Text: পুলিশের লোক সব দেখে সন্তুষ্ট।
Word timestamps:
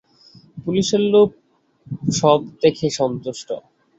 পুলিশের 0.57 1.03
লোক 1.13 1.29
সব 2.13 2.39
দেখে 2.61 2.87
সন্তুষ্ট। 2.99 3.49